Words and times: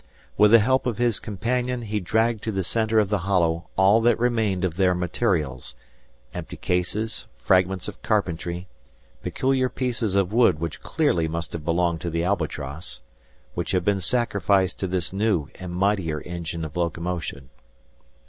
With 0.35 0.49
the 0.49 0.57
help 0.57 0.87
of 0.87 0.97
his 0.97 1.19
companion, 1.19 1.83
he 1.83 1.99
dragged 1.99 2.41
to 2.45 2.51
the 2.51 2.63
center 2.63 2.97
of 2.97 3.09
the 3.09 3.19
hollow 3.19 3.69
all 3.77 4.01
that 4.01 4.17
remained 4.17 4.65
of 4.65 4.75
their 4.75 4.95
materials, 4.95 5.75
empty 6.33 6.57
cases, 6.57 7.27
fragments 7.37 7.87
of 7.87 8.01
carpentry, 8.01 8.67
peculiar 9.21 9.69
pieces 9.69 10.15
of 10.15 10.33
wood 10.33 10.57
which 10.57 10.81
clearly 10.81 11.27
must 11.27 11.53
have 11.53 11.63
belonged 11.63 12.01
to 12.01 12.09
the 12.09 12.23
"Albatross," 12.23 13.01
which 13.53 13.73
had 13.73 13.85
been 13.85 13.99
sacrificed 13.99 14.79
to 14.79 14.87
this 14.87 15.13
new 15.13 15.49
and 15.53 15.75
mightier 15.75 16.19
engine 16.21 16.65
of 16.65 16.75
locomotion. 16.75 17.51